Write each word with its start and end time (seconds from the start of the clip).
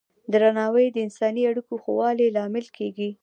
درناوی 0.31 0.85
د 0.91 0.97
انساني 1.05 1.41
اړیکو 1.51 1.73
ښه 1.83 1.91
والي 1.99 2.27
لامل 2.35 2.65
کېږي. 2.77 3.09